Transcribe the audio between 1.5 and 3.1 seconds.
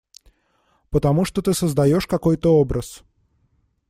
создаешь какой-то образ.